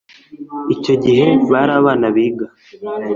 icyo 0.75 0.93
gihe 1.03 1.27
bari 1.51 1.71
abana 1.79 2.05
biga 2.15 2.45